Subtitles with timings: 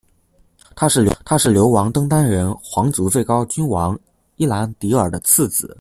[1.23, 3.95] 他是流亡登丹人皇族最高君王
[4.37, 5.69] 伊兰迪尔的次子。